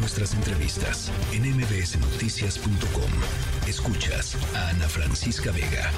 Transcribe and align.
nuestras 0.00 0.32
entrevistas 0.34 1.12
en 1.32 1.42
mbsnoticias.com. 1.42 3.10
Escuchas 3.68 4.36
a 4.56 4.70
Ana 4.70 4.88
Francisca 4.88 5.52
Vega. 5.52 5.90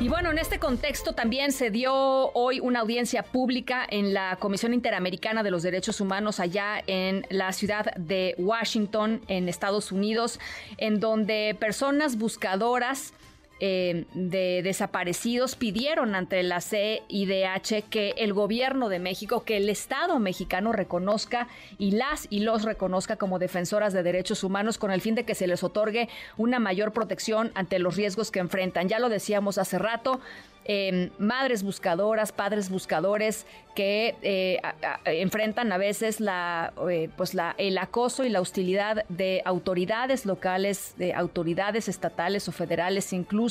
Y 0.00 0.08
bueno, 0.08 0.30
en 0.30 0.38
este 0.38 0.58
contexto 0.58 1.12
también 1.12 1.52
se 1.52 1.70
dio 1.70 1.94
hoy 1.94 2.60
una 2.60 2.80
audiencia 2.80 3.22
pública 3.22 3.86
en 3.88 4.14
la 4.14 4.36
Comisión 4.36 4.74
Interamericana 4.74 5.42
de 5.42 5.50
los 5.50 5.62
Derechos 5.62 6.00
Humanos 6.00 6.40
allá 6.40 6.82
en 6.86 7.26
la 7.30 7.52
ciudad 7.52 7.94
de 7.96 8.34
Washington, 8.38 9.20
en 9.28 9.48
Estados 9.48 9.92
Unidos, 9.92 10.40
en 10.78 10.98
donde 10.98 11.56
personas 11.58 12.16
buscadoras 12.16 13.12
eh, 13.58 14.04
de 14.12 14.60
desaparecidos 14.62 15.56
pidieron 15.56 16.14
ante 16.14 16.42
la 16.42 16.60
CIDH 16.60 17.88
que 17.88 18.14
el 18.18 18.34
gobierno 18.34 18.88
de 18.88 18.98
México, 18.98 19.44
que 19.44 19.56
el 19.56 19.68
Estado 19.70 20.18
mexicano 20.18 20.72
reconozca 20.72 21.48
y 21.78 21.92
las 21.92 22.26
y 22.28 22.40
los 22.40 22.64
reconozca 22.64 23.16
como 23.16 23.38
defensoras 23.38 23.92
de 23.92 24.02
derechos 24.02 24.44
humanos 24.44 24.76
con 24.76 24.90
el 24.90 25.00
fin 25.00 25.14
de 25.14 25.24
que 25.24 25.34
se 25.34 25.46
les 25.46 25.64
otorgue 25.64 26.08
una 26.36 26.58
mayor 26.58 26.92
protección 26.92 27.50
ante 27.54 27.78
los 27.78 27.96
riesgos 27.96 28.30
que 28.30 28.40
enfrentan. 28.40 28.88
Ya 28.88 28.98
lo 28.98 29.08
decíamos 29.08 29.56
hace 29.56 29.78
rato, 29.78 30.20
Em, 30.68 31.10
madres 31.18 31.62
buscadoras, 31.62 32.32
padres 32.32 32.70
buscadores 32.70 33.46
que 33.76 34.16
eh, 34.22 34.60
enfrentan 35.04 35.70
a 35.70 35.78
veces 35.78 36.18
la, 36.18 36.72
eh, 36.90 37.08
pues 37.16 37.34
la, 37.34 37.54
el 37.56 37.78
acoso 37.78 38.24
y 38.24 38.30
la 38.30 38.40
hostilidad 38.40 39.04
de 39.08 39.42
autoridades 39.44 40.26
locales, 40.26 40.94
de 40.98 41.14
autoridades 41.14 41.88
estatales 41.88 42.48
o 42.48 42.52
federales 42.52 43.12
incluso, 43.12 43.45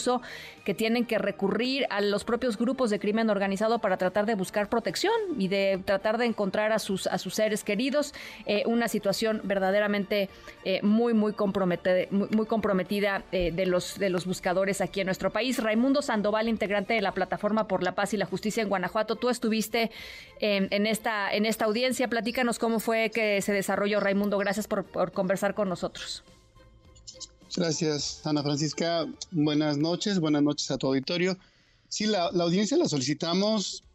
que 0.63 0.73
tienen 0.73 1.05
que 1.05 1.17
recurrir 1.17 1.85
a 1.89 2.01
los 2.01 2.23
propios 2.23 2.57
grupos 2.57 2.89
de 2.89 2.99
crimen 2.99 3.29
organizado 3.29 3.79
para 3.79 3.97
tratar 3.97 4.25
de 4.25 4.35
buscar 4.35 4.69
protección 4.69 5.13
y 5.37 5.47
de 5.47 5.79
tratar 5.85 6.17
de 6.17 6.25
encontrar 6.25 6.71
a 6.71 6.79
sus, 6.79 7.07
a 7.07 7.17
sus 7.17 7.35
seres 7.35 7.63
queridos. 7.63 8.13
Eh, 8.45 8.63
una 8.65 8.87
situación 8.87 9.41
verdaderamente 9.43 10.29
muy, 10.81 11.13
muy, 11.13 11.33
comprometida, 11.33 12.07
muy, 12.09 12.45
comprometida 12.45 13.23
de, 13.31 13.65
los, 13.65 13.99
de 13.99 14.09
los 14.09 14.25
buscadores 14.25 14.81
aquí 14.81 15.01
en 15.01 15.05
nuestro 15.05 15.31
país. 15.31 15.61
Raimundo 15.61 16.01
Sandoval, 16.01 16.49
integrante 16.49 16.95
de 16.95 17.01
la 17.01 17.11
Plataforma 17.11 17.67
por 17.67 17.83
la 17.83 17.93
Paz 17.93 18.13
y 18.13 18.17
la 18.17 18.25
Justicia 18.25 18.63
en 18.63 18.69
Guanajuato. 18.69 19.15
Tú 19.15 19.29
estuviste 19.29 19.91
en, 20.39 20.87
esta, 20.87 21.33
en 21.33 21.45
esta 21.45 21.65
audiencia. 21.65 22.07
Platícanos 22.07 22.59
cómo 22.59 22.79
fue 22.79 23.11
que 23.11 23.41
se 23.41 23.53
desarrolló, 23.53 23.99
Raimundo. 23.99 24.37
Gracias 24.37 24.67
por, 24.67 24.85
conversar 25.11 25.53
con 25.53 25.69
nosotros. 25.69 26.23
Gracias, 27.55 28.19
Ana 28.25 28.43
Francisca. 28.43 29.07
Buenas 29.31 29.77
noches, 29.77 30.19
buenas 30.19 30.43
noches 30.43 30.69
a 30.71 30.77
tu 30.77 30.87
auditorio. 30.87 31.37
Sí, 31.87 32.05
la, 32.05 32.25
audiencia 32.25 32.75
la 32.75 32.89
solicitamos 32.89 33.85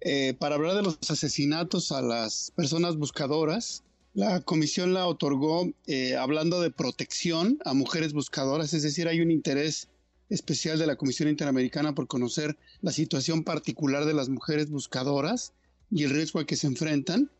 eh, 0.00 0.34
para 0.36 0.56
hablar 0.56 0.74
de 0.74 0.82
los 0.82 0.98
asesinatos 1.08 1.92
a 1.92 2.02
las 2.02 2.50
personas 2.56 2.96
buscadoras. 2.96 3.84
La 4.14 4.40
comisión 4.40 4.94
la 4.94 5.06
otorgó 5.06 5.72
eh, 5.86 6.16
hablando 6.16 6.60
de 6.60 6.72
protección 6.72 7.60
a 7.64 7.72
mujeres 7.72 8.12
buscadoras, 8.12 8.74
es 8.74 8.82
decir, 8.82 9.06
hay 9.06 9.20
un 9.20 9.30
interés 9.30 9.86
especial 10.28 10.80
de 10.80 10.86
la 10.88 10.96
Comisión 10.96 11.28
Interamericana 11.28 11.94
por 11.94 12.08
conocer 12.08 12.56
la 12.80 12.90
situación 12.90 13.44
particular 13.44 14.06
de 14.06 14.14
las 14.14 14.28
mujeres 14.28 14.70
buscadoras 14.70 15.52
y 15.88 16.02
el 16.02 16.10
riesgo 16.10 16.40
al 16.40 16.46
que 16.46 16.56
se 16.56 16.66
enfrentan. 16.66 17.30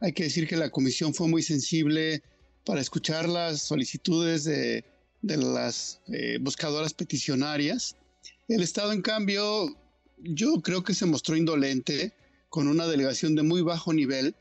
Hay 0.00 0.12
que 0.12 0.24
decir 0.24 0.48
que 0.48 0.56
la 0.56 0.70
comisión 0.70 1.14
fue 1.14 1.28
muy 1.28 1.44
sensible 1.44 2.24
para 2.64 2.80
escuchar 2.80 3.28
las 3.28 3.62
solicitudes 3.62 4.44
de, 4.44 4.84
las 5.22 6.00
eh, 6.08 6.38
buscadoras 6.40 6.94
peticionarias. 6.94 7.96
El 8.48 8.62
Estado, 8.62 8.92
en 8.92 9.02
cambio, 9.02 9.76
yo 10.18 10.60
creo 10.62 10.82
que 10.82 10.94
se 10.94 11.06
mostró 11.06 11.36
indolente 11.36 12.12
con 12.48 12.68
una 12.68 12.86
delegación 12.86 13.34
de 13.34 13.42
muy 13.42 13.62
bajo 13.62 13.92
nivel 13.92 14.34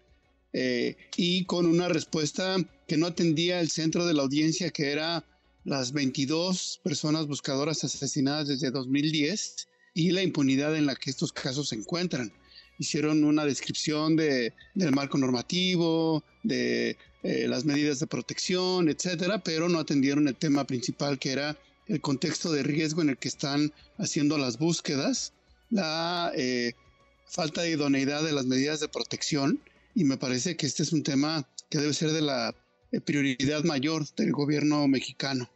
eh, 0.54 0.98
y 1.16 1.46
con 1.46 1.66
una 1.66 1.90
respuesta 1.90 2.58
que 2.88 2.98
no 2.98 3.08
atendía 3.08 3.60
el 3.60 3.70
centro 3.70 4.06
de 4.06 4.14
la 4.14 4.24
audiencia, 4.24 4.72
que 4.72 4.92
era 4.92 5.24
las 5.64 5.92
22 5.92 6.82
personas 6.84 7.28
buscadoras 7.28 7.84
asesinadas 7.84 8.48
desde 8.48 8.72
2010 8.72 9.68
y 9.94 10.12
la 10.12 10.24
impunidad 10.24 10.76
en 10.76 10.86
la 10.86 10.96
que 10.96 11.12
estos 11.12 11.32
casos 11.32 11.70
se 11.70 11.76
encuentran. 11.76 12.34
Hicieron 12.80 13.24
una 13.24 13.46
descripción 13.46 14.16
de, 14.16 14.54
del 14.74 14.92
marco 14.92 15.18
normativo, 15.18 16.24
de 16.44 16.98
eh, 17.22 17.48
las 17.48 17.66
medidas 17.66 18.00
de 18.00 18.08
protección, 18.08 18.90
etcétera, 18.90 19.44
pero 19.44 19.70
no 19.70 19.80
atendieron 19.80 20.28
el 20.28 20.36
tema 20.36 20.66
principal 20.66 21.20
que 21.20 21.32
era 21.32 21.58
el 21.88 22.02
contexto 22.02 22.52
de 22.52 22.64
riesgo 22.64 23.02
en 23.02 23.10
el 23.10 23.18
que 23.18 23.28
están 23.28 23.74
haciendo 23.98 24.38
las 24.38 24.58
búsquedas, 24.58 25.34
la 25.70 26.32
eh, 26.36 26.74
falta 27.28 27.62
de 27.62 27.72
idoneidad 27.72 28.24
de 28.24 28.32
las 28.32 28.46
medidas 28.46 28.80
de 28.80 28.88
protección, 28.88 29.62
y 29.94 30.04
me 30.06 30.18
parece 30.18 30.56
que 30.56 30.66
este 30.66 30.84
es 30.84 30.94
un 30.94 31.04
tema 31.04 31.48
que 31.70 31.80
debe 31.80 31.94
ser 31.94 32.12
de 32.12 32.22
la 32.22 32.56
prioridad 33.06 33.64
mayor 33.64 34.06
del 34.16 34.32
gobierno 34.32 34.88
mexicano 34.88 35.50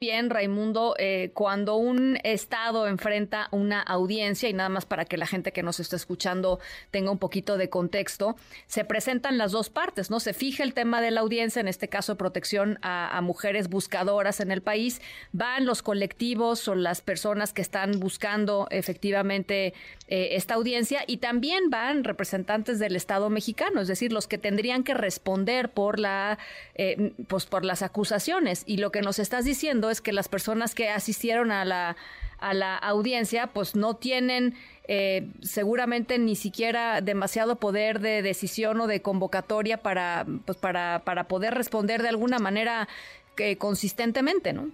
bien, 0.00 0.30
Raimundo, 0.30 0.94
eh, 0.98 1.30
cuando 1.34 1.76
un 1.76 2.18
Estado 2.24 2.88
enfrenta 2.88 3.48
una 3.50 3.82
audiencia, 3.82 4.48
y 4.48 4.54
nada 4.54 4.70
más 4.70 4.86
para 4.86 5.04
que 5.04 5.18
la 5.18 5.26
gente 5.26 5.52
que 5.52 5.62
nos 5.62 5.78
está 5.78 5.94
escuchando 5.94 6.58
tenga 6.90 7.10
un 7.10 7.18
poquito 7.18 7.58
de 7.58 7.68
contexto, 7.68 8.34
se 8.66 8.86
presentan 8.86 9.36
las 9.36 9.52
dos 9.52 9.68
partes, 9.68 10.08
¿no? 10.10 10.18
Se 10.18 10.32
fija 10.32 10.62
el 10.62 10.72
tema 10.72 11.02
de 11.02 11.10
la 11.10 11.20
audiencia, 11.20 11.60
en 11.60 11.68
este 11.68 11.88
caso 11.88 12.16
protección 12.16 12.78
a, 12.80 13.20
mujeres 13.20 13.68
buscadoras 13.68 14.40
en 14.40 14.52
el 14.52 14.62
país, 14.62 15.02
van 15.32 15.66
los 15.66 15.82
colectivos 15.82 16.66
o 16.68 16.74
las 16.74 17.02
personas 17.02 17.52
que 17.52 17.60
están 17.60 18.00
buscando 18.00 18.68
efectivamente 18.70 19.74
eh, 20.08 20.28
esta 20.32 20.54
audiencia, 20.54 21.04
y 21.06 21.18
también 21.18 21.68
van 21.68 22.04
representantes 22.04 22.78
del 22.78 22.96
Estado 22.96 23.28
mexicano, 23.28 23.82
es 23.82 23.88
decir, 23.88 24.14
los 24.14 24.26
que 24.26 24.38
tendrían 24.38 24.82
que 24.82 24.94
responder 24.94 25.70
por 25.70 25.98
la, 25.98 26.38
eh, 26.74 27.12
pues 27.28 27.44
por 27.44 27.66
las 27.66 27.82
acusaciones. 27.82 28.62
Y 28.64 28.78
lo 28.78 28.90
que 28.90 29.02
nos 29.02 29.18
estás 29.18 29.44
diciendo 29.44 29.89
es 29.90 30.00
que 30.00 30.12
las 30.12 30.28
personas 30.28 30.74
que 30.74 30.88
asistieron 30.88 31.52
a 31.52 31.64
la, 31.64 31.96
a 32.38 32.54
la 32.54 32.76
audiencia 32.76 33.48
pues 33.48 33.74
no 33.74 33.96
tienen 33.96 34.54
eh, 34.88 35.28
seguramente 35.42 36.18
ni 36.18 36.34
siquiera 36.34 37.00
demasiado 37.00 37.56
poder 37.56 38.00
de 38.00 38.22
decisión 38.22 38.80
o 38.80 38.86
de 38.86 39.02
convocatoria 39.02 39.76
para, 39.82 40.26
pues 40.44 40.58
para, 40.58 41.02
para 41.04 41.28
poder 41.28 41.54
responder 41.54 42.02
de 42.02 42.08
alguna 42.08 42.38
manera 42.38 42.88
eh, 43.36 43.56
consistentemente, 43.56 44.52
¿no? 44.52 44.70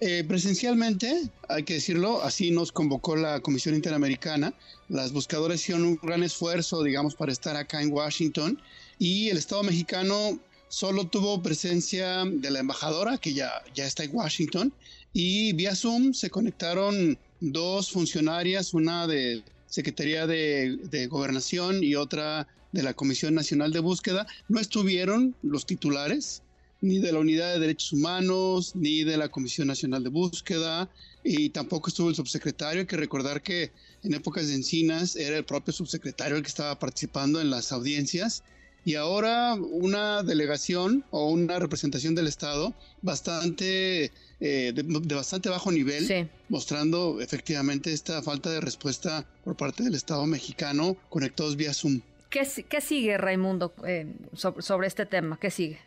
Eh, 0.00 0.24
presencialmente, 0.28 1.30
hay 1.48 1.62
que 1.62 1.74
decirlo, 1.74 2.22
así 2.22 2.50
nos 2.50 2.70
convocó 2.70 3.16
la 3.16 3.40
Comisión 3.40 3.74
Interamericana. 3.74 4.52
Las 4.88 5.12
buscadoras 5.12 5.60
hicieron 5.60 5.84
un 5.84 5.98
gran 6.02 6.22
esfuerzo, 6.22 6.82
digamos, 6.82 7.14
para 7.14 7.32
estar 7.32 7.56
acá 7.56 7.80
en 7.80 7.90
Washington 7.90 8.60
y 8.98 9.30
el 9.30 9.38
Estado 9.38 9.62
mexicano 9.62 10.38
solo 10.68 11.06
tuvo 11.06 11.42
presencia 11.42 12.24
de 12.24 12.50
la 12.50 12.60
embajadora, 12.60 13.18
que 13.18 13.34
ya, 13.34 13.50
ya 13.74 13.86
está 13.86 14.04
en 14.04 14.14
Washington, 14.14 14.72
y 15.12 15.52
vía 15.52 15.74
Zoom 15.74 16.12
se 16.12 16.30
conectaron 16.30 17.18
dos 17.40 17.90
funcionarias, 17.90 18.74
una 18.74 19.06
de 19.06 19.42
Secretaría 19.68 20.26
de, 20.26 20.78
de, 20.90 21.06
Gobernación 21.06 21.82
y 21.82 21.94
otra 21.94 22.46
de 22.72 22.82
la 22.82 22.94
Comisión 22.94 23.34
Nacional 23.34 23.72
de 23.72 23.80
Búsqueda. 23.80 24.26
No 24.48 24.60
estuvieron 24.60 25.34
los 25.42 25.66
titulares, 25.66 26.42
ni 26.80 26.98
de 26.98 27.12
la 27.12 27.18
Unidad 27.18 27.54
de 27.54 27.60
Derechos 27.60 27.92
Humanos, 27.92 28.72
ni 28.74 29.02
de 29.04 29.16
la 29.16 29.28
Comisión 29.28 29.66
Nacional 29.66 30.04
de 30.04 30.10
Búsqueda, 30.10 30.88
y 31.24 31.50
tampoco 31.50 31.88
estuvo 31.88 32.10
el 32.10 32.14
subsecretario. 32.14 32.80
Hay 32.80 32.86
que 32.86 32.96
recordar 32.96 33.42
que 33.42 33.72
en 34.02 34.14
épocas 34.14 34.48
de 34.48 34.54
Encinas 34.54 35.16
era 35.16 35.36
el 35.36 35.44
propio 35.44 35.72
subsecretario 35.72 36.36
el 36.36 36.42
que 36.42 36.48
estaba 36.48 36.78
participando 36.78 37.40
en 37.40 37.50
las 37.50 37.72
audiencias 37.72 38.42
y 38.86 38.94
ahora 38.94 39.54
una 39.54 40.22
delegación 40.22 41.04
o 41.10 41.28
una 41.28 41.58
representación 41.58 42.14
del 42.14 42.28
Estado 42.28 42.72
bastante 43.02 44.12
eh, 44.38 44.72
de, 44.72 45.14
bastante 45.16 45.48
bajo 45.48 45.72
nivel, 45.72 46.30
mostrando 46.48 47.20
efectivamente 47.20 47.92
esta 47.92 48.22
falta 48.22 48.48
de 48.48 48.60
respuesta 48.60 49.26
por 49.42 49.56
parte 49.56 49.82
del 49.82 49.96
Estado 49.96 50.24
mexicano 50.26 50.96
conectados 51.08 51.56
vía 51.56 51.74
Zoom. 51.74 52.00
¿Qué, 52.30 52.46
qué 52.68 52.80
sigue, 52.80 53.18
Raimundo, 53.18 53.74
eh, 53.84 54.06
sobre, 54.34 54.86
este 54.86 55.04
tema? 55.04 55.36
¿Qué 55.40 55.50
sigue? 55.50 55.80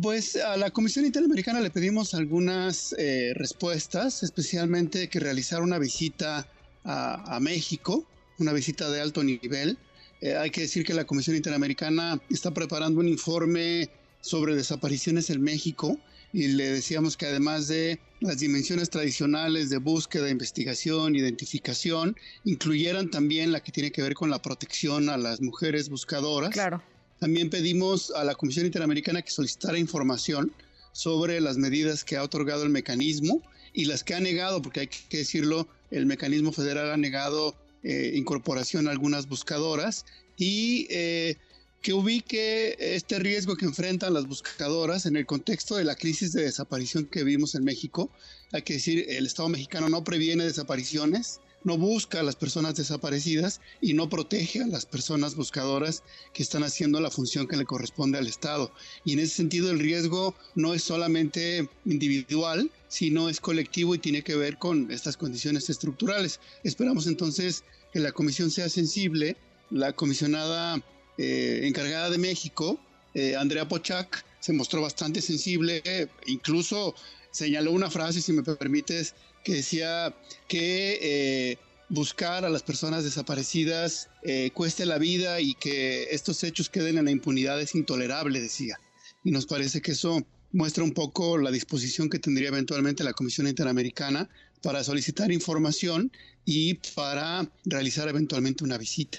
Pues 0.00 0.36
a 0.36 0.56
la 0.56 0.70
Comisión 0.70 1.04
Interamericana 1.06 1.60
le 1.60 1.70
pedimos 1.70 2.14
algunas 2.14 2.94
eh, 2.96 3.32
respuestas, 3.34 4.22
especialmente 4.22 5.08
que 5.08 5.18
realizara 5.18 5.64
una 5.64 5.78
visita 5.78 6.46
a, 6.84 7.34
a 7.34 7.40
México, 7.40 8.06
una 8.38 8.52
visita 8.52 8.88
de 8.90 9.00
alto 9.00 9.24
nivel, 9.24 9.76
eh, 10.22 10.36
hay 10.36 10.50
que 10.50 10.60
decir 10.60 10.84
que 10.84 10.94
la 10.94 11.04
Comisión 11.04 11.34
Interamericana 11.34 12.20
está 12.30 12.54
preparando 12.54 13.00
un 13.00 13.08
informe 13.08 13.90
sobre 14.20 14.54
desapariciones 14.54 15.30
en 15.30 15.42
México 15.42 15.98
y 16.32 16.46
le 16.46 16.70
decíamos 16.70 17.16
que 17.16 17.26
además 17.26 17.66
de 17.66 17.98
las 18.20 18.38
dimensiones 18.38 18.88
tradicionales 18.88 19.68
de 19.68 19.78
búsqueda, 19.78 20.30
investigación, 20.30 21.16
identificación, 21.16 22.16
incluyeran 22.44 23.10
también 23.10 23.50
la 23.50 23.64
que 23.64 23.72
tiene 23.72 23.90
que 23.90 24.00
ver 24.00 24.14
con 24.14 24.30
la 24.30 24.40
protección 24.40 25.08
a 25.08 25.16
las 25.16 25.40
mujeres 25.40 25.88
buscadoras. 25.88 26.50
Claro. 26.50 26.80
También 27.18 27.50
pedimos 27.50 28.12
a 28.12 28.22
la 28.22 28.36
Comisión 28.36 28.64
Interamericana 28.64 29.22
que 29.22 29.32
solicitara 29.32 29.76
información 29.76 30.52
sobre 30.92 31.40
las 31.40 31.56
medidas 31.56 32.04
que 32.04 32.16
ha 32.16 32.22
otorgado 32.22 32.62
el 32.62 32.70
mecanismo 32.70 33.42
y 33.72 33.86
las 33.86 34.04
que 34.04 34.14
ha 34.14 34.20
negado, 34.20 34.62
porque 34.62 34.80
hay 34.80 34.86
que 34.86 35.18
decirlo, 35.18 35.66
el 35.90 36.06
mecanismo 36.06 36.52
federal 36.52 36.92
ha 36.92 36.96
negado 36.96 37.56
eh, 37.82 38.12
incorporación 38.14 38.88
a 38.88 38.90
algunas 38.90 39.28
buscadoras 39.28 40.04
y 40.36 40.86
eh, 40.90 41.36
que 41.82 41.92
ubique 41.92 42.76
este 42.78 43.18
riesgo 43.18 43.56
que 43.56 43.64
enfrentan 43.64 44.14
las 44.14 44.26
buscadoras 44.26 45.04
en 45.04 45.16
el 45.16 45.26
contexto 45.26 45.76
de 45.76 45.84
la 45.84 45.96
crisis 45.96 46.32
de 46.32 46.44
desaparición 46.44 47.06
que 47.06 47.24
vimos 47.24 47.56
en 47.56 47.64
México. 47.64 48.10
Hay 48.52 48.62
que 48.62 48.74
decir, 48.74 49.04
el 49.08 49.26
Estado 49.26 49.48
mexicano 49.48 49.88
no 49.88 50.04
previene 50.04 50.44
desapariciones, 50.44 51.40
no 51.64 51.76
busca 51.76 52.20
a 52.20 52.22
las 52.22 52.36
personas 52.36 52.76
desaparecidas 52.76 53.60
y 53.80 53.94
no 53.94 54.08
protege 54.08 54.62
a 54.62 54.66
las 54.66 54.86
personas 54.86 55.34
buscadoras 55.34 56.02
que 56.32 56.42
están 56.42 56.62
haciendo 56.62 57.00
la 57.00 57.10
función 57.10 57.48
que 57.48 57.56
le 57.56 57.64
corresponde 57.64 58.18
al 58.18 58.28
Estado. 58.28 58.72
Y 59.04 59.14
en 59.14 59.18
ese 59.18 59.34
sentido 59.34 59.70
el 59.70 59.80
riesgo 59.80 60.34
no 60.54 60.74
es 60.74 60.84
solamente 60.84 61.68
individual, 61.84 62.70
sino 62.92 63.30
es 63.30 63.40
colectivo 63.40 63.94
y 63.94 63.98
tiene 63.98 64.22
que 64.22 64.36
ver 64.36 64.58
con 64.58 64.90
estas 64.90 65.16
condiciones 65.16 65.70
estructurales. 65.70 66.40
Esperamos 66.62 67.06
entonces 67.06 67.64
que 67.90 68.00
la 68.00 68.12
comisión 68.12 68.50
sea 68.50 68.68
sensible. 68.68 69.36
La 69.70 69.94
comisionada 69.94 70.82
eh, 71.16 71.60
encargada 71.62 72.10
de 72.10 72.18
México, 72.18 72.78
eh, 73.14 73.34
Andrea 73.34 73.66
Pochak, 73.66 74.26
se 74.40 74.52
mostró 74.52 74.82
bastante 74.82 75.22
sensible, 75.22 75.82
incluso 76.26 76.94
señaló 77.30 77.72
una 77.72 77.90
frase, 77.90 78.20
si 78.20 78.34
me 78.34 78.42
permites, 78.42 79.14
que 79.42 79.54
decía 79.54 80.14
que 80.46 80.98
eh, 81.00 81.58
buscar 81.88 82.44
a 82.44 82.50
las 82.50 82.62
personas 82.62 83.04
desaparecidas 83.04 84.10
eh, 84.22 84.50
cueste 84.52 84.84
la 84.84 84.98
vida 84.98 85.40
y 85.40 85.54
que 85.54 86.08
estos 86.10 86.44
hechos 86.44 86.68
queden 86.68 86.98
en 86.98 87.06
la 87.06 87.10
impunidad 87.10 87.58
es 87.58 87.74
intolerable, 87.74 88.38
decía. 88.38 88.78
Y 89.24 89.30
nos 89.30 89.46
parece 89.46 89.80
que 89.80 89.92
eso 89.92 90.20
muestra 90.52 90.84
un 90.84 90.92
poco 90.92 91.38
la 91.38 91.50
disposición 91.50 92.08
que 92.08 92.18
tendría 92.18 92.48
eventualmente 92.48 93.04
la 93.04 93.12
Comisión 93.12 93.46
Interamericana 93.46 94.28
para 94.62 94.84
solicitar 94.84 95.32
información 95.32 96.12
y 96.44 96.74
para 96.94 97.46
realizar 97.64 98.08
eventualmente 98.08 98.64
una 98.64 98.78
visita. 98.78 99.18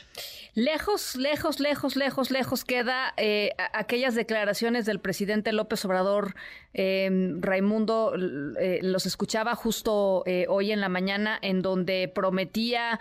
Lejos, 0.55 1.15
lejos, 1.15 1.59
lejos, 1.59 1.95
lejos, 1.95 2.31
lejos 2.31 2.63
queda 2.63 3.13
eh, 3.17 3.51
aquellas 3.73 4.13
declaraciones 4.13 4.85
del 4.85 4.99
presidente 4.99 5.51
López 5.51 5.83
Obrador. 5.85 6.35
Eh, 6.73 7.09
Raimundo 7.39 8.13
eh, 8.59 8.79
los 8.83 9.05
escuchaba 9.05 9.55
justo 9.55 10.23
hoy 10.47 10.71
en 10.71 10.81
la 10.81 10.89
mañana 10.89 11.39
en 11.41 11.61
donde 11.61 12.11
prometía 12.13 12.99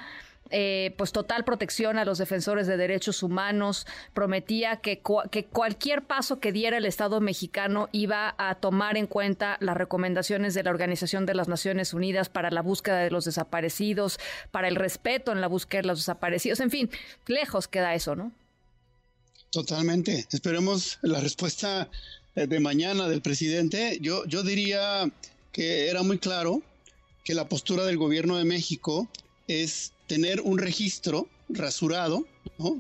eh, 0.50 0.94
pues 0.99 1.12
total 1.12 1.44
protección 1.44 1.99
a 1.99 2.05
los 2.05 2.19
defensores 2.19 2.67
de 2.67 2.77
derechos 2.77 3.23
humanos, 3.23 3.87
prometía 4.12 4.77
que, 4.77 5.00
que 5.31 5.44
cualquier 5.47 6.03
paso 6.03 6.41
que 6.41 6.53
diera 6.53 6.77
el 6.77 6.85
Estado 6.85 7.21
mexicano 7.21 7.89
iba 7.93 8.35
a 8.37 8.56
tomar 8.56 8.97
en 8.97 9.06
cuenta 9.06 9.56
las 9.61 9.77
recomendaciones 9.77 10.55
de 10.55 10.62
la 10.62 10.71
Organización 10.71 11.25
de 11.25 11.35
las 11.35 11.49
Naciones 11.49 11.94
Unidas 11.94 12.29
para 12.29 12.50
la 12.50 12.62
búsqueda 12.62 12.99
de 12.99 13.11
los 13.11 13.25
desaparecidos, 13.25 14.19
para 14.50 14.69
el 14.69 14.77
respeto 14.77 15.33
en 15.33 15.41
la 15.41 15.47
búsqueda 15.49 15.83
de 15.83 15.89
los 15.89 16.00
desaparecidos, 16.00 16.61
en 16.61 16.71
fin, 16.71 16.91
lejos 17.27 17.69
queda 17.69 17.94
eso, 17.94 18.15
¿no? 18.15 18.33
Totalmente. 19.50 20.27
Esperemos 20.33 20.99
la 21.03 21.21
respuesta 21.21 21.91
eh, 22.35 22.47
de 22.47 22.61
mañana 22.61 23.09
del 23.09 23.21
presidente. 23.21 23.99
Yo, 24.00 24.25
yo 24.25 24.43
diría 24.43 25.11
que 25.53 25.91
era 25.91 26.03
muy 26.03 26.19
claro 26.19 26.62
que 27.23 27.35
la 27.35 27.49
postura 27.49 27.85
del 27.85 27.99
gobierno 27.99 28.39
de 28.39 28.44
México 28.44 29.09
es 29.49 29.93
tener 30.06 30.41
un 30.41 30.59
registro 30.59 31.29
rasurado, 31.49 32.27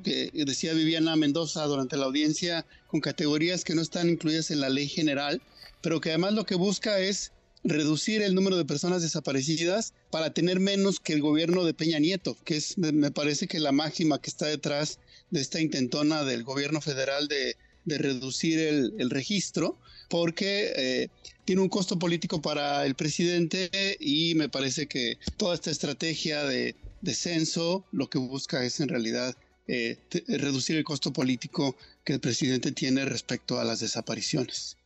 que 0.04 0.30
decía 0.32 0.72
Viviana 0.72 1.16
Mendoza 1.16 1.64
durante 1.64 1.96
la 1.96 2.06
audiencia, 2.06 2.66
con 2.86 3.00
categorías 3.00 3.64
que 3.64 3.74
no 3.74 3.82
están 3.82 4.08
incluidas 4.08 4.50
en 4.50 4.60
la 4.60 4.68
ley 4.68 4.88
general, 4.88 5.40
pero 5.80 6.00
que 6.00 6.10
además 6.10 6.34
lo 6.34 6.46
que 6.46 6.54
busca 6.54 6.98
es 7.00 7.32
reducir 7.64 8.22
el 8.22 8.34
número 8.34 8.56
de 8.56 8.64
personas 8.64 9.02
desaparecidas 9.02 9.94
para 10.10 10.32
tener 10.32 10.58
menos 10.58 10.98
que 10.98 11.12
el 11.12 11.20
gobierno 11.20 11.64
de 11.64 11.74
Peña 11.74 11.98
Nieto, 11.98 12.36
que 12.44 12.56
es, 12.56 12.76
me 12.78 13.10
parece 13.10 13.46
que 13.46 13.60
la 13.60 13.72
máxima 13.72 14.20
que 14.20 14.30
está 14.30 14.46
detrás 14.46 14.98
de 15.30 15.40
esta 15.40 15.60
intentona 15.60 16.24
del 16.24 16.42
gobierno 16.42 16.80
federal 16.80 17.28
de, 17.28 17.56
reducir 17.84 18.60
el, 18.60 19.10
registro, 19.10 19.76
porque 20.12 20.74
eh, 20.76 21.08
tiene 21.46 21.62
un 21.62 21.70
costo 21.70 21.98
político 21.98 22.42
para 22.42 22.84
el 22.84 22.94
presidente 22.94 23.70
y 23.98 24.34
me 24.34 24.50
parece 24.50 24.86
que 24.86 25.16
toda 25.38 25.54
esta 25.54 25.70
estrategia 25.70 26.44
de 26.44 26.76
descenso 27.00 27.86
lo 27.92 28.10
que 28.10 28.18
busca 28.18 28.62
es 28.62 28.80
en 28.80 28.90
realidad 28.90 29.34
eh, 29.68 29.96
reducir 30.28 30.76
el 30.76 30.84
costo 30.84 31.14
político 31.14 31.76
que 32.04 32.12
el 32.12 32.20
presidente 32.20 32.72
tiene 32.72 33.06
respecto 33.06 33.58
a 33.58 33.64
las 33.64 33.80
desapariciones. 33.80 34.76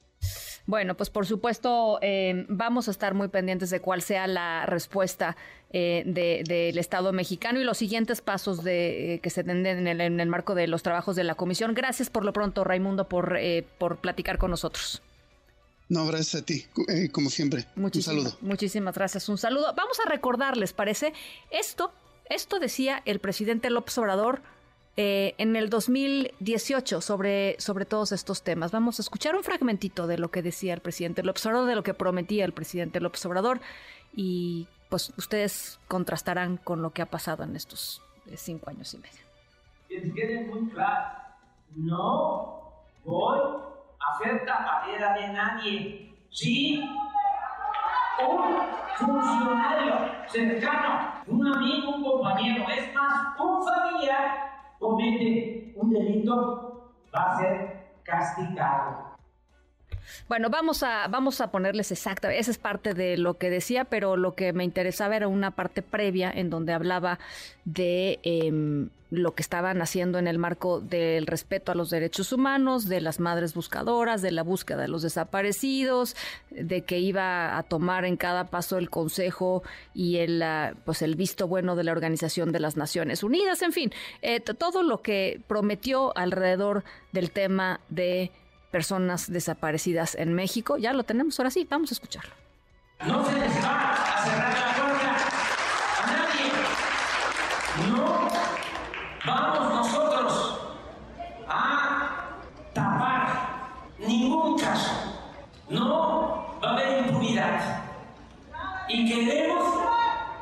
Bueno, 0.64 0.96
pues 0.96 1.10
por 1.10 1.26
supuesto 1.26 1.98
eh, 2.02 2.46
vamos 2.48 2.86
a 2.86 2.92
estar 2.92 3.14
muy 3.14 3.26
pendientes 3.26 3.70
de 3.70 3.80
cuál 3.80 4.02
sea 4.02 4.28
la 4.28 4.64
respuesta 4.66 5.36
eh, 5.72 6.04
del 6.06 6.78
Estado 6.78 7.12
mexicano 7.12 7.60
y 7.60 7.64
los 7.64 7.78
siguientes 7.78 8.20
pasos 8.20 8.62
de, 8.62 9.18
que 9.24 9.30
se 9.30 9.42
den 9.42 9.66
en 9.66 10.20
el, 10.20 10.28
marco 10.28 10.54
de 10.54 10.68
los 10.68 10.84
trabajos 10.84 11.16
de 11.16 11.24
la 11.24 11.34
comisión. 11.34 11.74
Gracias 11.74 12.10
por 12.10 12.24
lo 12.24 12.32
pronto, 12.32 12.62
Raimundo, 12.62 13.08
por, 13.08 13.36
por 13.78 13.96
platicar 13.96 14.38
con 14.38 14.52
nosotros. 14.52 15.02
No, 15.88 16.06
gracias 16.06 16.42
a 16.42 16.44
ti, 16.44 16.66
como 17.12 17.30
siempre. 17.30 17.66
un 17.76 17.92
saludo. 18.02 18.36
Muchísimas 18.40 18.94
gracias. 18.94 19.28
Un 19.28 19.38
saludo. 19.38 19.72
Vamos 19.76 19.98
a 20.04 20.08
recordarles, 20.08 20.72
parece, 20.72 21.12
esto 21.50 21.92
esto 22.28 22.58
decía 22.58 23.02
el 23.04 23.20
presidente 23.20 23.70
López 23.70 23.96
Obrador 23.98 24.42
eh, 24.96 25.34
en 25.38 25.56
el 25.56 25.70
2018 25.70 27.00
sobre, 27.00 27.56
sobre 27.60 27.84
todos 27.84 28.12
estos 28.12 28.42
temas. 28.42 28.72
Vamos 28.72 28.98
a 28.98 29.02
escuchar 29.02 29.36
un 29.36 29.44
fragmentito 29.44 30.06
de 30.06 30.18
lo 30.18 30.30
que 30.30 30.42
decía 30.42 30.74
el 30.74 30.80
presidente 30.80 31.22
López 31.22 31.44
Obrador, 31.46 31.68
de 31.68 31.76
lo 31.76 31.82
que 31.82 31.94
prometía 31.94 32.44
el 32.44 32.52
presidente 32.52 33.00
López 33.00 33.24
Obrador 33.26 33.60
y 34.14 34.66
pues 34.88 35.12
ustedes 35.16 35.78
contrastarán 35.88 36.56
con 36.56 36.82
lo 36.82 36.90
que 36.92 37.02
ha 37.02 37.10
pasado 37.10 37.44
en 37.44 37.54
estos 37.56 38.02
eh, 38.26 38.36
cinco 38.36 38.70
años 38.70 38.92
y 38.94 38.98
medio. 38.98 39.20
Que 39.88 40.12
quede 40.12 40.44
muy 40.46 40.68
claro, 40.70 41.18
no 41.76 42.72
voy 43.04 43.65
a 44.16 44.28
hacer 44.28 44.44
tapadera 44.44 45.14
de 45.14 45.28
nadie. 45.28 46.16
Sí, 46.30 46.82
un 48.26 48.56
funcionario 48.96 49.94
cercano, 50.28 51.22
un 51.26 51.46
amigo, 51.54 51.96
un 51.96 52.02
compañero, 52.02 52.64
es 52.68 52.94
más, 52.94 53.38
un 53.38 53.64
familiar 53.64 54.46
comete 54.78 55.72
un 55.76 55.90
delito, 55.90 56.92
va 57.14 57.32
a 57.32 57.38
ser 57.38 57.98
castigado. 58.02 59.05
Bueno, 60.28 60.50
vamos 60.50 60.82
a, 60.82 61.08
vamos 61.08 61.40
a 61.40 61.50
ponerles 61.50 61.92
exacta, 61.92 62.32
esa 62.32 62.50
es 62.50 62.58
parte 62.58 62.94
de 62.94 63.16
lo 63.16 63.34
que 63.34 63.50
decía, 63.50 63.84
pero 63.84 64.16
lo 64.16 64.34
que 64.34 64.52
me 64.52 64.64
interesaba 64.64 65.16
era 65.16 65.28
una 65.28 65.52
parte 65.52 65.82
previa 65.82 66.30
en 66.30 66.50
donde 66.50 66.72
hablaba 66.72 67.18
de 67.64 68.20
em, 68.22 68.90
lo 69.10 69.34
que 69.34 69.42
estaban 69.42 69.80
haciendo 69.82 70.18
en 70.18 70.26
el 70.26 70.38
marco 70.38 70.80
del 70.80 71.26
respeto 71.26 71.70
a 71.70 71.74
los 71.74 71.90
derechos 71.90 72.32
humanos, 72.32 72.88
de 72.88 73.00
las 73.00 73.20
madres 73.20 73.54
buscadoras, 73.54 74.20
de 74.20 74.32
la 74.32 74.42
búsqueda 74.42 74.82
de 74.82 74.88
los 74.88 75.02
desaparecidos, 75.02 76.16
de 76.50 76.82
que 76.82 76.98
iba 76.98 77.56
a 77.56 77.62
tomar 77.62 78.04
en 78.04 78.16
cada 78.16 78.48
paso 78.48 78.78
el 78.78 78.90
consejo 78.90 79.62
y 79.94 80.16
el, 80.16 80.42
ah, 80.42 80.74
pues 80.84 81.02
el 81.02 81.14
visto 81.14 81.46
bueno 81.46 81.76
de 81.76 81.84
la 81.84 81.92
Organización 81.92 82.52
de 82.52 82.60
las 82.60 82.76
Naciones 82.76 83.22
Unidas, 83.22 83.62
en 83.62 83.72
fin, 83.72 83.92
eh, 84.22 84.40
todo 84.40 84.82
lo 84.82 85.02
que 85.02 85.40
prometió 85.46 86.16
alrededor 86.16 86.84
del 87.12 87.30
tema 87.30 87.80
de 87.88 88.32
personas 88.70 89.30
desaparecidas 89.30 90.14
en 90.14 90.34
México. 90.34 90.76
Ya 90.76 90.92
lo 90.92 91.04
tenemos, 91.04 91.38
ahora 91.38 91.50
sí, 91.50 91.66
vamos 91.68 91.90
a 91.90 91.94
escucharlo. 91.94 92.32
No 93.04 93.24
se 93.24 93.32
les 93.32 93.64
va 93.64 93.92
a 93.92 94.24
cerrar 94.24 94.58
la 94.58 94.74
puerta 94.74 95.16
a 96.02 96.06
nadie. 96.12 96.52
No 97.90 98.28
vamos 99.26 99.74
nosotros 99.74 100.60
a 101.48 102.28
tapar 102.72 103.68
ningún 103.98 104.58
caso. 104.58 104.92
No 105.68 106.58
va 106.62 106.70
a 106.70 106.72
haber 106.72 107.06
impunidad. 107.06 107.82
Y 108.88 109.08
queremos 109.08 109.74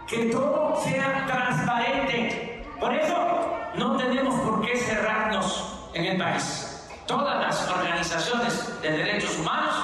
que 0.06 0.26
todo 0.26 0.80
sea 0.82 1.26
transparente. 1.26 2.64
Por 2.78 2.94
eso 2.94 3.72
no 3.76 3.96
tenemos 3.96 4.34
por 4.40 4.64
qué 4.64 4.76
cerrarnos 4.76 5.90
en 5.94 6.04
el 6.04 6.18
país 6.18 6.73
todas 7.06 7.40
las 7.40 7.70
organizaciones 7.70 8.80
de 8.82 8.90
derechos 8.90 9.38
humanos 9.38 9.74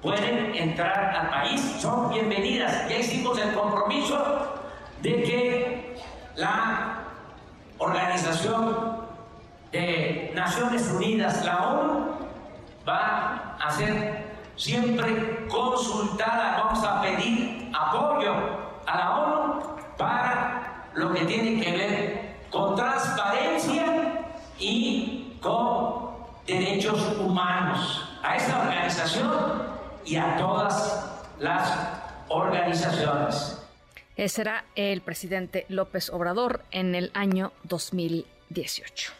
pueden 0.00 0.54
entrar 0.54 1.14
al 1.14 1.30
país, 1.30 1.60
son 1.78 2.10
bienvenidas. 2.10 2.88
Ya 2.88 2.98
hicimos 2.98 3.38
el 3.38 3.54
compromiso 3.54 4.52
de 5.00 5.22
que 5.22 6.02
la 6.36 6.98
Organización 7.78 9.02
de 9.70 10.32
Naciones 10.34 10.88
Unidas, 10.90 11.44
la 11.44 11.68
ONU, 11.68 12.12
va 12.86 13.56
a 13.60 13.70
ser 13.70 14.26
siempre 14.56 15.46
consultada. 15.48 16.62
Vamos 16.64 16.84
a 16.84 17.00
pedir 17.00 17.70
apoyo 17.72 18.34
a 18.86 18.98
la 18.98 19.16
ONU 19.18 19.62
para 19.96 20.88
lo 20.94 21.12
que 21.12 21.24
tiene 21.24 21.62
que 21.62 21.72
ver 21.72 22.46
con 22.50 22.76
transparencia 22.76 24.24
y 24.58 25.38
con 25.40 26.01
derechos 26.46 27.16
humanos, 27.18 28.08
a 28.22 28.36
esta 28.36 28.60
organización 28.62 29.62
y 30.04 30.16
a 30.16 30.36
todas 30.36 31.04
las 31.38 31.72
organizaciones. 32.28 33.58
Ese 34.16 34.42
era 34.42 34.64
el 34.74 35.00
presidente 35.00 35.66
López 35.68 36.10
Obrador 36.10 36.64
en 36.70 36.94
el 36.94 37.10
año 37.14 37.52
2018. 37.64 39.12